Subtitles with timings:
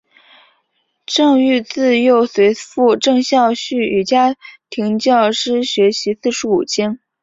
[1.05, 4.35] 郑禹自幼随父郑孝胥与家
[4.67, 6.97] 庭教师学习四书五经。